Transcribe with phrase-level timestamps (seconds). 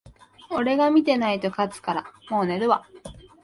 [0.49, 2.87] 俺が見てないと勝つから、もう寝るわ